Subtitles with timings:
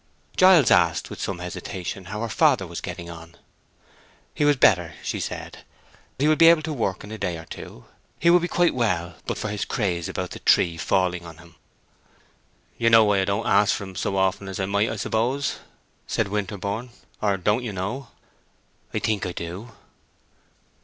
[0.35, 3.37] Giles asked, with some hesitation, how her father was getting on.
[4.33, 5.59] He was better, she said;
[6.17, 7.85] he would be able to work in a day or two;
[8.19, 11.53] he would be quite well but for his craze about the tree falling on him.
[12.79, 15.59] "You know why I don't ask for him so often as I might, I suppose?"
[16.07, 16.89] said Winterborne.
[17.21, 18.07] "Or don't you know?"
[18.95, 19.69] "I think I do."